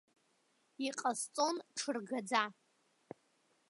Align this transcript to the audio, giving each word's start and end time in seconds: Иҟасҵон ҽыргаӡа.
Иҟасҵон 0.87 1.55
ҽыргаӡа. 1.77 2.43